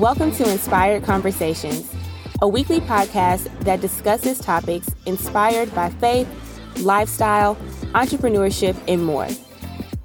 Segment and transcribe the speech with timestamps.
[0.00, 1.92] Welcome to Inspired Conversations,
[2.40, 6.26] a weekly podcast that discusses topics inspired by faith,
[6.80, 7.54] lifestyle,
[7.92, 9.28] entrepreneurship, and more.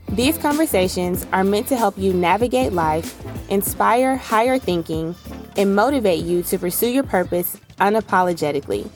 [0.10, 3.18] These conversations are meant to help you navigate life,
[3.50, 5.16] inspire higher thinking,
[5.56, 8.90] and motivate you to pursue your purpose unapologetically.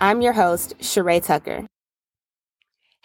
[0.00, 1.66] I'm your host, Charae Tucker.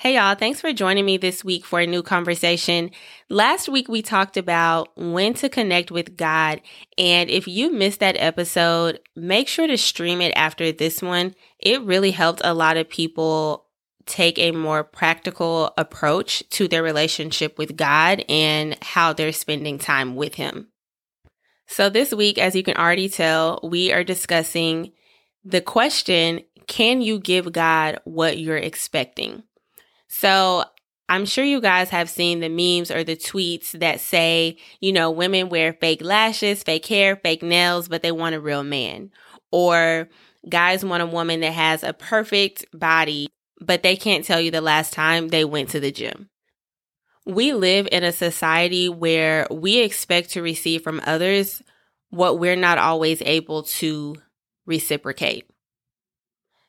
[0.01, 0.33] Hey, y'all.
[0.33, 2.89] Thanks for joining me this week for a new conversation.
[3.29, 6.59] Last week, we talked about when to connect with God.
[6.97, 11.35] And if you missed that episode, make sure to stream it after this one.
[11.59, 13.67] It really helped a lot of people
[14.07, 20.15] take a more practical approach to their relationship with God and how they're spending time
[20.15, 20.69] with Him.
[21.67, 24.93] So, this week, as you can already tell, we are discussing
[25.45, 29.43] the question Can you give God what you're expecting?
[30.13, 30.65] So
[31.07, 35.09] I'm sure you guys have seen the memes or the tweets that say, you know,
[35.09, 39.09] women wear fake lashes, fake hair, fake nails, but they want a real man.
[39.53, 40.09] Or
[40.49, 43.29] guys want a woman that has a perfect body,
[43.61, 46.27] but they can't tell you the last time they went to the gym.
[47.25, 51.63] We live in a society where we expect to receive from others
[52.09, 54.17] what we're not always able to
[54.65, 55.49] reciprocate.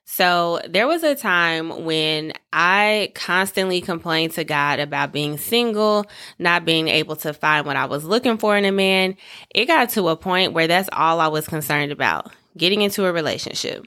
[0.04, 6.06] So there was a time when I constantly complained to God about being single,
[6.38, 9.16] not being able to find what I was looking for in a man.
[9.54, 13.12] It got to a point where that's all I was concerned about getting into a
[13.12, 13.86] relationship.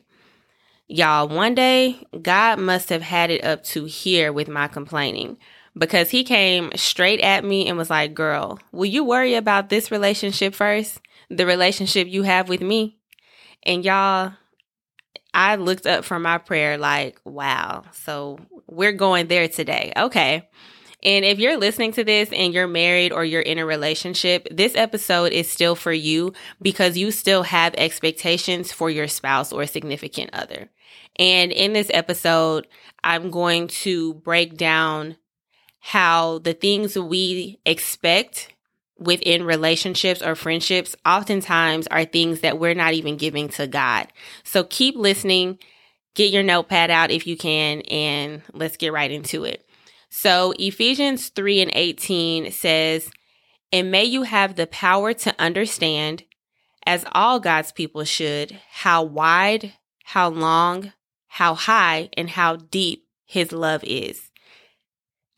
[0.88, 5.38] Y'all, one day, God must have had it up to here with my complaining
[5.78, 9.92] because he came straight at me and was like, Girl, will you worry about this
[9.92, 11.02] relationship first?
[11.30, 12.98] The relationship you have with me?
[13.64, 14.34] And y'all,
[15.36, 19.92] I looked up from my prayer like, wow, so we're going there today.
[19.96, 20.48] Okay.
[21.04, 24.76] And if you're listening to this and you're married or you're in a relationship, this
[24.76, 30.32] episode is still for you because you still have expectations for your spouse or significant
[30.34, 30.70] other.
[31.18, 32.68] And in this episode,
[33.04, 35.18] I'm going to break down
[35.80, 38.55] how the things we expect
[38.98, 44.08] within relationships or friendships oftentimes are things that we're not even giving to God.
[44.44, 45.60] So keep listening,
[46.14, 49.68] get your notepad out if you can, and let's get right into it.
[50.10, 53.10] So Ephesians 3 and 18 says,
[53.72, 56.24] And may you have the power to understand,
[56.86, 59.74] as all God's people should, how wide,
[60.06, 60.94] how long,
[61.28, 64.32] how high, and how deep his love is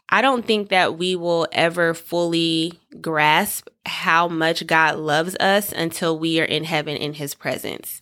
[0.09, 6.18] I don't think that we will ever fully grasp how much God loves us until
[6.18, 8.00] we are in heaven in his presence.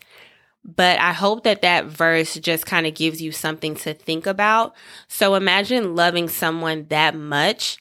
[0.64, 4.76] But I hope that that verse just kind of gives you something to think about.
[5.08, 7.78] So imagine loving someone that much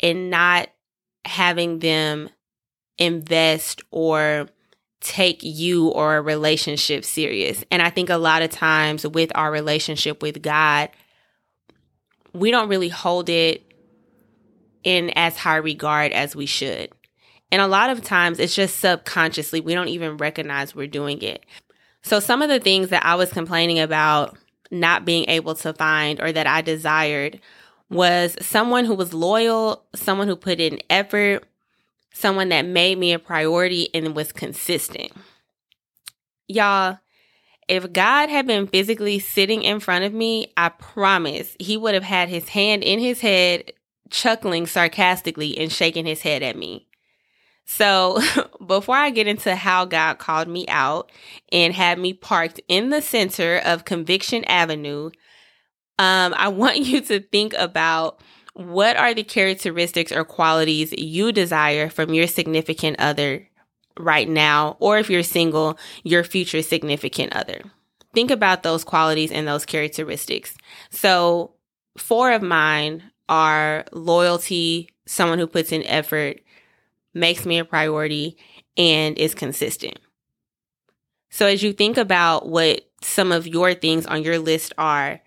[0.00, 0.68] and not
[1.24, 2.30] having them
[2.96, 4.48] invest or
[5.00, 7.64] take you or a relationship serious.
[7.70, 10.90] And I think a lot of times with our relationship with God,
[12.38, 13.62] we don't really hold it
[14.84, 16.90] in as high regard as we should.
[17.50, 21.44] And a lot of times it's just subconsciously, we don't even recognize we're doing it.
[22.02, 24.36] So, some of the things that I was complaining about
[24.70, 27.40] not being able to find or that I desired
[27.90, 31.44] was someone who was loyal, someone who put in effort,
[32.12, 35.12] someone that made me a priority and was consistent.
[36.46, 36.98] Y'all,
[37.68, 42.02] if God had been physically sitting in front of me, I promise he would have
[42.02, 43.72] had his hand in his head,
[44.10, 46.86] chuckling sarcastically and shaking his head at me.
[47.66, 48.20] So,
[48.66, 51.12] before I get into how God called me out
[51.52, 55.10] and had me parked in the center of Conviction Avenue,
[55.98, 58.20] um, I want you to think about
[58.54, 63.48] what are the characteristics or qualities you desire from your significant other
[63.98, 67.62] right now, or if you're single, your future significant other.
[68.14, 70.56] Think about those qualities and those characteristics.
[70.90, 71.52] So,
[71.96, 76.40] four of mine are loyalty, someone who puts in effort,
[77.14, 78.36] makes me a priority,
[78.76, 79.98] and is consistent.
[81.30, 85.20] So, as you think about what some of your things on your list are,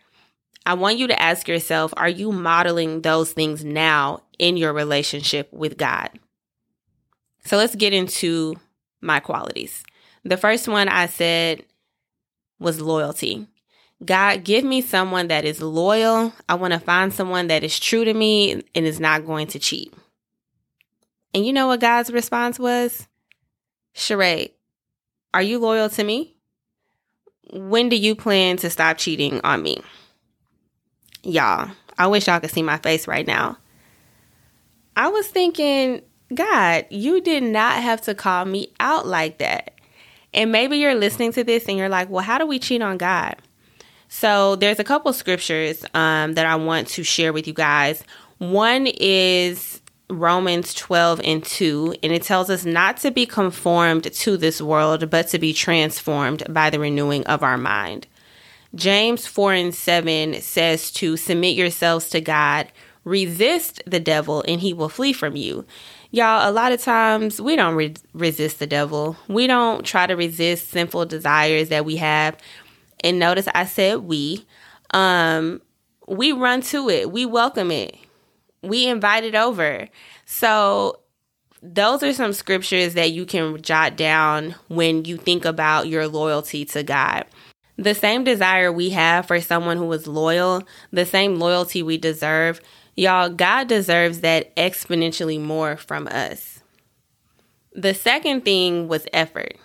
[0.66, 5.52] I want you to ask yourself are you modeling those things now in your relationship
[5.52, 6.10] with God?
[7.44, 8.56] So let's get into
[9.02, 9.84] my qualities.
[10.24, 11.64] The first one I said
[12.60, 13.48] was loyalty.
[14.04, 16.34] God, give me someone that is loyal.
[16.50, 19.60] I want to find someone that is true to me and is not going to
[19.60, 19.94] cheat.
[21.34, 23.08] And you know what God's response was?
[23.94, 24.54] Charae,
[25.34, 26.36] are you loyal to me?
[27.54, 29.82] When do you plan to stop cheating on me?
[31.24, 33.58] Y'all, I wish y'all could see my face right now.
[34.96, 36.02] I was thinking,
[36.34, 39.74] God, you did not have to call me out like that.
[40.34, 42.98] And maybe you're listening to this and you're like, well, how do we cheat on
[42.98, 43.36] God?
[44.08, 48.04] So there's a couple scriptures um, that I want to share with you guys.
[48.38, 54.38] One is Romans 12 and 2, and it tells us not to be conformed to
[54.38, 58.08] this world, but to be transformed by the renewing of our mind.
[58.76, 62.68] James 4 and 7 says to submit yourselves to God,
[63.04, 65.66] resist the devil, and he will flee from you.
[66.14, 69.16] Y'all, a lot of times we don't re- resist the devil.
[69.30, 72.36] We don't try to resist sinful desires that we have.
[73.02, 74.46] And notice I said we.
[74.94, 75.62] Um,
[76.08, 77.12] we run to it.
[77.12, 77.96] We welcome it.
[78.62, 79.88] We invite it over.
[80.26, 81.00] So
[81.64, 86.66] those are some scriptures that you can jot down when you think about your loyalty
[86.66, 87.26] to God.
[87.78, 92.60] The same desire we have for someone who is loyal, the same loyalty we deserve,
[92.96, 96.60] Y'all, God deserves that exponentially more from us.
[97.74, 99.56] The second thing was effort.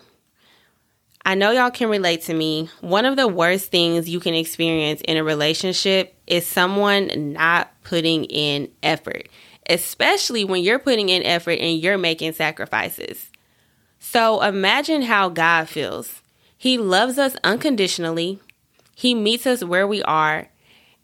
[1.25, 2.71] I know y'all can relate to me.
[2.81, 8.27] One of the worst things you can experience in a relationship is someone not putting
[8.27, 9.29] in effort,
[9.69, 13.33] especially when you're putting in effort and you're making sacrifices.
[13.99, 16.23] So imagine how God feels.
[16.57, 18.39] He loves us unconditionally,
[18.95, 20.49] He meets us where we are,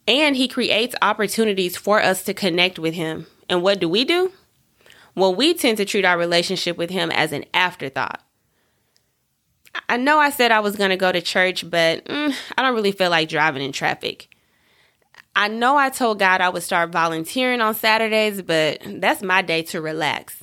[0.07, 3.27] and he creates opportunities for us to connect with him.
[3.49, 4.31] And what do we do?
[5.15, 8.21] Well, we tend to treat our relationship with him as an afterthought.
[9.89, 12.75] I know I said I was going to go to church, but mm, I don't
[12.75, 14.29] really feel like driving in traffic.
[15.35, 19.63] I know I told God I would start volunteering on Saturdays, but that's my day
[19.63, 20.42] to relax.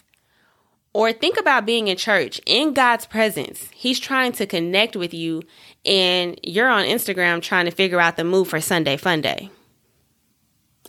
[0.92, 3.68] Or think about being in church in God's presence.
[3.72, 5.42] He's trying to connect with you,
[5.86, 9.50] and you're on Instagram trying to figure out the move for Sunday Fun Day.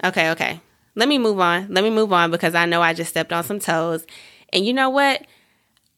[0.03, 0.59] Okay, okay.
[0.95, 1.68] Let me move on.
[1.69, 4.06] Let me move on because I know I just stepped on some toes.
[4.51, 5.25] And you know what?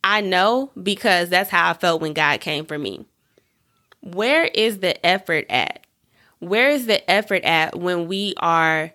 [0.03, 3.05] I know because that's how I felt when God came for me.
[4.01, 5.85] Where is the effort at?
[6.39, 8.91] Where is the effort at when we are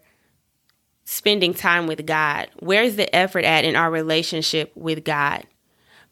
[1.10, 2.50] spending time with God?
[2.58, 5.44] Where's the effort at in our relationship with God?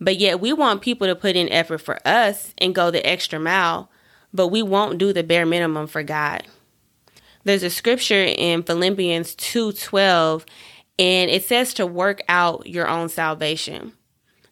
[0.01, 3.39] But yet we want people to put in effort for us and go the extra
[3.39, 3.91] mile,
[4.33, 6.45] but we won't do the bare minimum for God.
[7.45, 10.47] There's a scripture in Philippians 2:12
[10.99, 13.93] and it says to work out your own salvation.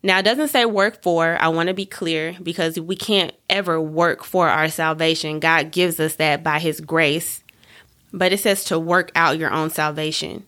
[0.02, 1.38] Now, it doesn't say work for.
[1.40, 5.40] I want to be clear because we can't ever work for our salvation.
[5.40, 7.43] God gives us that by his grace
[8.14, 10.46] but it says to work out your own salvation,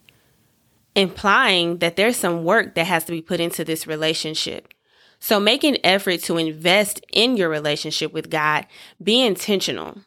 [0.94, 4.72] implying that there's some work that has to be put into this relationship.
[5.18, 8.66] So make an effort to invest in your relationship with God.
[9.02, 9.98] Be intentional.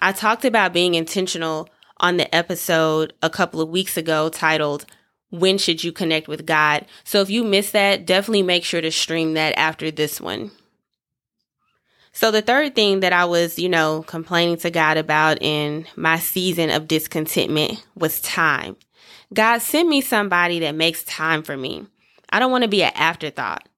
[0.00, 1.68] I talked about being intentional
[1.98, 4.84] on the episode a couple of weeks ago titled,
[5.30, 6.84] When Should You Connect with God?
[7.04, 10.50] So if you missed that, definitely make sure to stream that after this one.
[12.14, 16.20] So the third thing that I was, you know, complaining to God about in my
[16.20, 18.76] season of discontentment was time.
[19.34, 21.86] God sent me somebody that makes time for me.
[22.30, 23.68] I don't want to be an afterthought.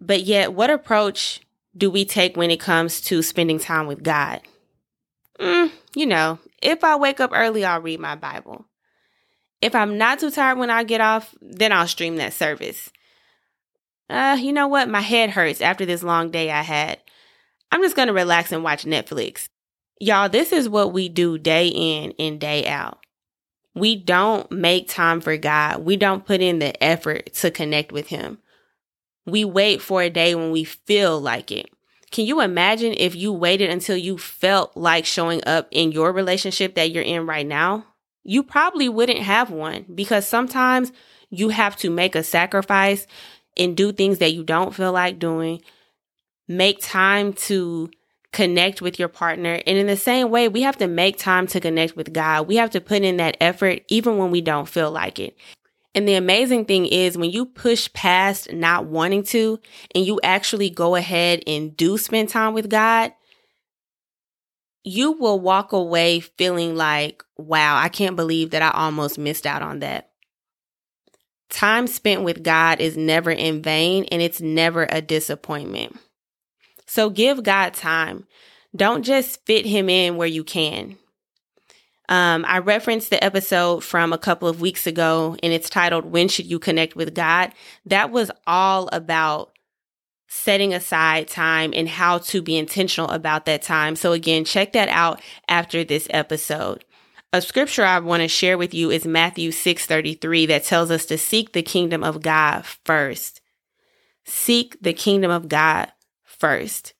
[0.00, 1.40] But yet, what approach
[1.76, 4.40] do we take when it comes to spending time with God?
[5.38, 8.64] Mm, you know, if I wake up early, I'll read my Bible.
[9.62, 12.90] If I'm not too tired when I get off, then I'll stream that service
[14.08, 14.88] uh, you know what?
[14.88, 16.98] My head hurts after this long day I had.
[17.70, 19.48] I'm just going to relax and watch Netflix.
[20.00, 22.98] Y'all, this is what we do day in and day out.
[23.74, 25.84] We don't make time for God.
[25.84, 28.38] We don't put in the effort to connect with Him.
[29.26, 31.68] We wait for a day when we feel like it.
[32.10, 36.74] Can you imagine if you waited until you felt like showing up in your relationship
[36.74, 37.84] that you're in right now?
[38.24, 40.92] You probably wouldn't have one because sometimes
[41.28, 43.06] you have to make a sacrifice
[43.58, 45.60] and do things that you don't feel like doing.
[46.46, 47.90] Make time to
[48.32, 49.60] connect with your partner.
[49.66, 52.46] And in the same way, we have to make time to connect with God.
[52.46, 55.36] We have to put in that effort even when we don't feel like it.
[55.94, 59.58] And the amazing thing is when you push past not wanting to
[59.94, 63.12] and you actually go ahead and do spend time with God,
[64.84, 69.62] you will walk away feeling like, wow, I can't believe that I almost missed out
[69.62, 70.10] on that.
[71.50, 75.96] Time spent with God is never in vain and it's never a disappointment.
[76.86, 78.26] So give God time.
[78.76, 80.98] Don't just fit him in where you can.
[82.08, 86.28] Um, I referenced the episode from a couple of weeks ago and it's titled, When
[86.28, 87.52] Should You Connect with God?
[87.84, 89.52] That was all about
[90.28, 93.96] setting aside time and how to be intentional about that time.
[93.96, 96.84] So again, check that out after this episode.
[97.30, 101.18] A scripture I want to share with you is Matthew 6:33 that tells us to
[101.18, 103.42] seek the kingdom of God first.
[104.24, 105.92] Seek the kingdom of God
[106.24, 106.94] first.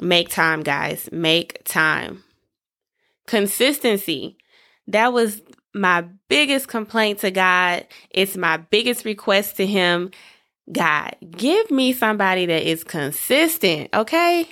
[0.00, 1.10] Make time, guys.
[1.12, 2.24] Make time.
[3.26, 4.38] Consistency.
[4.86, 5.42] That was
[5.74, 7.86] my biggest complaint to God.
[8.10, 10.12] It's my biggest request to Him.
[10.70, 14.48] God, give me somebody that is consistent, okay?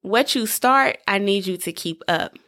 [0.00, 2.38] What you start, I need you to keep up.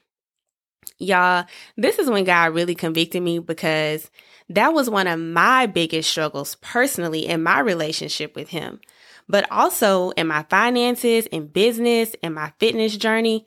[1.02, 4.09] Y'all, this is when God really convicted me because
[4.49, 8.80] that was one of my biggest struggles personally in my relationship with Him,
[9.28, 13.44] but also in my finances, in business, in my fitness journey.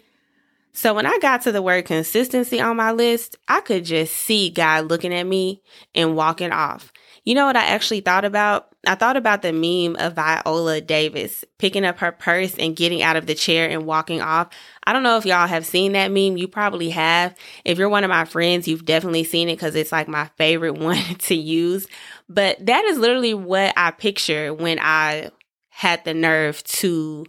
[0.76, 4.50] So when I got to the word consistency on my list, I could just see
[4.50, 5.62] God looking at me
[5.96, 6.92] and walking off.
[7.24, 8.68] You know what I actually thought about?
[8.86, 13.16] I thought about the meme of Viola Davis picking up her purse and getting out
[13.16, 14.50] of the chair and walking off.
[14.84, 16.36] I don't know if y'all have seen that meme.
[16.36, 17.34] You probably have.
[17.64, 20.78] If you're one of my friends, you've definitely seen it because it's like my favorite
[20.78, 21.88] one to use.
[22.28, 25.32] But that is literally what I picture when I
[25.70, 27.26] had the nerve to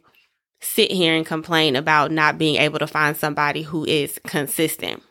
[0.60, 5.02] sit here and complain about not being able to find somebody who is consistent.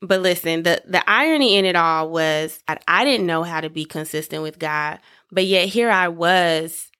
[0.00, 3.70] But listen, the, the irony in it all was that I didn't know how to
[3.70, 4.98] be consistent with God,
[5.30, 6.90] but yet here I was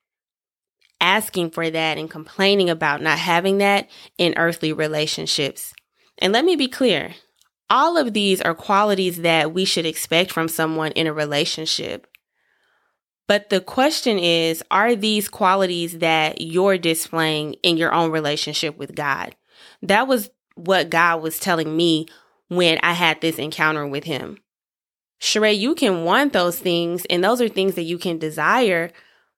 [1.00, 5.75] asking for that and complaining about not having that in earthly relationships.
[6.19, 7.14] And let me be clear
[7.69, 12.07] all of these are qualities that we should expect from someone in a relationship.
[13.32, 18.94] But the question is are these qualities that you're displaying in your own relationship with
[18.94, 19.34] God?
[19.80, 22.08] That was what God was telling me
[22.48, 24.36] when I had this encounter with Him.
[25.18, 28.90] Charae, you can want those things, and those are things that you can desire,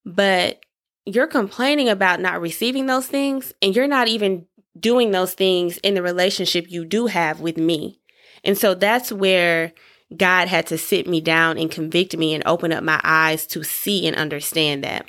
[0.05, 0.59] but
[1.07, 4.45] you're complaining about not receiving those things, and you're not even
[4.77, 8.01] doing those things in the relationship you do have with me.
[8.43, 9.73] And so that's where
[10.17, 13.63] God had to sit me down and convict me and open up my eyes to
[13.65, 15.09] see and understand that.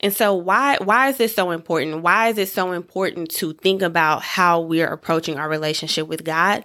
[0.00, 2.02] And so why why is this so important?
[2.02, 6.64] Why is it so important to think about how we're approaching our relationship with God?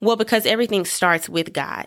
[0.00, 1.86] Well, because everything starts with God.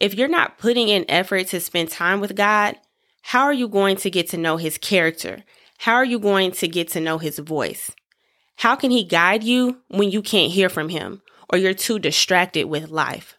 [0.00, 2.76] If you're not putting in effort to spend time with God,
[3.22, 5.44] how are you going to get to know his character?
[5.78, 7.90] How are you going to get to know his voice?
[8.56, 11.22] How can he guide you when you can't hear from him?
[11.50, 13.34] Or you're too distracted with life?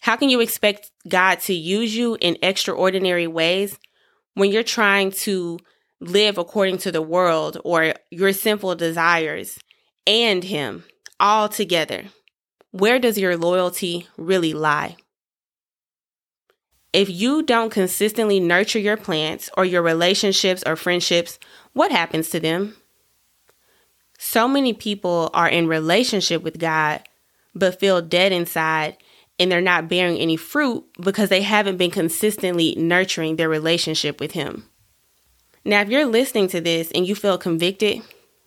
[0.00, 3.78] How can you expect God to use you in extraordinary ways
[4.34, 5.58] when you're trying to
[6.00, 9.58] live according to the world or your sinful desires
[10.06, 10.84] and Him
[11.18, 12.04] all together?
[12.70, 14.96] Where does your loyalty really lie?
[16.92, 21.38] If you don't consistently nurture your plants or your relationships or friendships,
[21.72, 22.76] what happens to them?
[24.18, 27.02] So many people are in relationship with God,
[27.54, 28.96] but feel dead inside
[29.38, 34.32] and they're not bearing any fruit because they haven't been consistently nurturing their relationship with
[34.32, 34.64] Him.
[35.64, 38.02] Now, if you're listening to this and you feel convicted,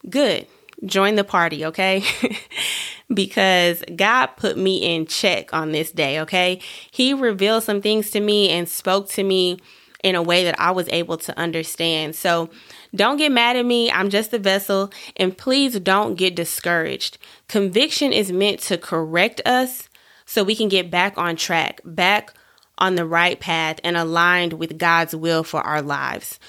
[0.10, 0.48] good.
[0.86, 2.04] Join the party, okay?
[3.14, 6.62] because God put me in check on this day, okay?
[6.92, 9.58] He revealed some things to me and spoke to me
[10.04, 12.16] in a way that I was able to understand.
[12.16, 12.50] So
[12.96, 13.92] don't get mad at me.
[13.92, 14.92] I'm just a vessel.
[15.16, 17.18] And please don't get discouraged.
[17.48, 19.90] Conviction is meant to correct us
[20.26, 22.34] so we can get back on track, back
[22.78, 26.40] on the right path, and aligned with God's will for our lives.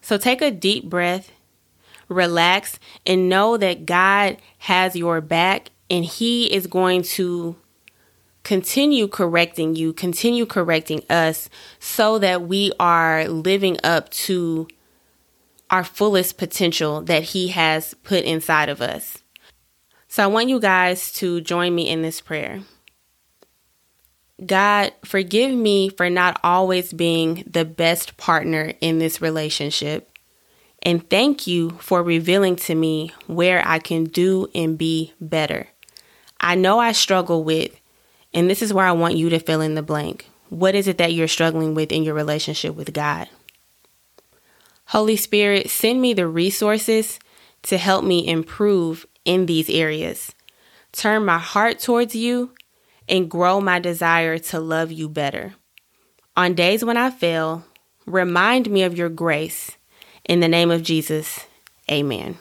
[0.00, 1.30] So take a deep breath,
[2.08, 7.56] relax, and know that God has your back and He is going to
[8.46, 11.50] continue correcting you, continue correcting us
[11.80, 14.68] so that we are living up to
[15.68, 19.18] our fullest potential that He has put inside of us.
[20.06, 22.60] So I want you guys to join me in this prayer.
[24.46, 30.08] God, forgive me for not always being the best partner in this relationship.
[30.84, 35.66] And thank you for revealing to me where I can do and be better.
[36.38, 37.80] I know I struggle with
[38.36, 40.28] and this is where I want you to fill in the blank.
[40.50, 43.28] What is it that you're struggling with in your relationship with God?
[44.88, 47.18] Holy Spirit, send me the resources
[47.62, 50.34] to help me improve in these areas.
[50.92, 52.52] Turn my heart towards you
[53.08, 55.54] and grow my desire to love you better.
[56.36, 57.64] On days when I fail,
[58.04, 59.78] remind me of your grace.
[60.26, 61.46] In the name of Jesus,
[61.90, 62.36] amen.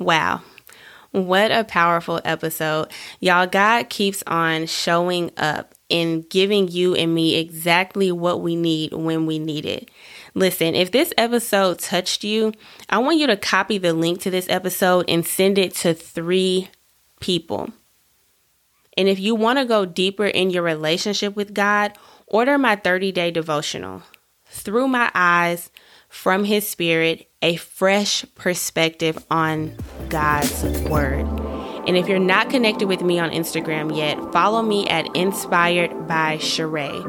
[0.00, 0.42] Wow.
[1.10, 2.92] What a powerful episode.
[3.20, 8.92] Y'all, God keeps on showing up and giving you and me exactly what we need
[8.92, 9.90] when we need it.
[10.34, 12.52] Listen, if this episode touched you,
[12.90, 16.68] I want you to copy the link to this episode and send it to three
[17.20, 17.70] people.
[18.96, 21.96] And if you want to go deeper in your relationship with God,
[22.26, 24.02] order my 30 day devotional.
[24.50, 25.70] Through my eyes,
[26.08, 29.76] from His Spirit, a fresh perspective on
[30.08, 31.26] God's Word.
[31.86, 36.36] And if you're not connected with me on Instagram yet, follow me at Inspired by
[36.36, 37.02] Charae.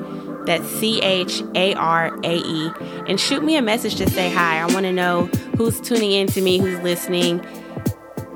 [0.45, 2.71] That's C H A R A E.
[3.07, 4.59] And shoot me a message to say hi.
[4.59, 5.25] I want to know
[5.57, 7.45] who's tuning in to me, who's listening,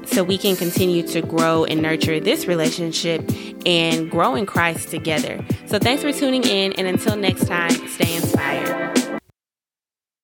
[0.05, 3.29] so we can continue to grow and nurture this relationship
[3.65, 5.43] and grow in Christ together.
[5.65, 6.73] So thanks for tuning in.
[6.73, 8.82] And until next time, stay inspired.